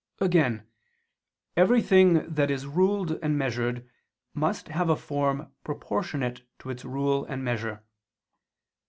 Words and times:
Again, 0.19 0.65
everything 1.55 2.27
that 2.33 2.49
is 2.49 2.65
ruled 2.65 3.19
and 3.21 3.37
measured 3.37 3.87
must 4.33 4.69
have 4.69 4.89
a 4.89 4.95
form 4.95 5.51
proportionate 5.63 6.41
to 6.57 6.71
its 6.71 6.83
rule 6.83 7.23
and 7.25 7.43
measure. 7.43 7.83